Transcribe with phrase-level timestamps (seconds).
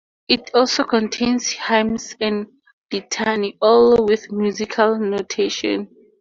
[0.27, 2.47] It also contains hymns and
[2.91, 5.95] a litany, all with musical notation.